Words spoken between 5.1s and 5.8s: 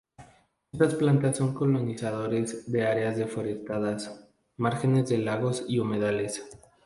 lagos, y